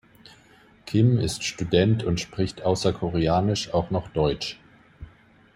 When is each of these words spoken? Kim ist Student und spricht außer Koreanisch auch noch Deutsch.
Kim 0.87 1.19
ist 1.19 1.43
Student 1.43 2.03
und 2.03 2.19
spricht 2.19 2.63
außer 2.63 2.91
Koreanisch 2.91 3.71
auch 3.71 3.91
noch 3.91 4.07
Deutsch. 4.07 4.59